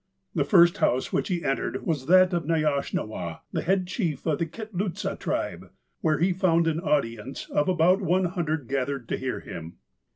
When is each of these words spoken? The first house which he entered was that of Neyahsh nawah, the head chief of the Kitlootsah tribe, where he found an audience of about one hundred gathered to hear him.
The 0.33 0.43
first 0.43 0.77
house 0.77 1.13
which 1.13 1.27
he 1.27 1.45
entered 1.45 1.85
was 1.85 2.07
that 2.07 2.33
of 2.33 2.45
Neyahsh 2.47 2.91
nawah, 2.91 3.41
the 3.51 3.61
head 3.61 3.85
chief 3.85 4.25
of 4.25 4.39
the 4.39 4.47
Kitlootsah 4.47 5.19
tribe, 5.19 5.69
where 5.99 6.17
he 6.17 6.33
found 6.33 6.65
an 6.65 6.79
audience 6.79 7.47
of 7.51 7.69
about 7.69 8.01
one 8.01 8.25
hundred 8.25 8.67
gathered 8.67 9.07
to 9.09 9.17
hear 9.17 9.41
him. 9.41 9.77